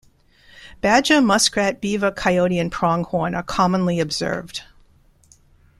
[0.81, 4.63] Badger, muskrat, beaver, coyote, and pronghorn are commonly observed.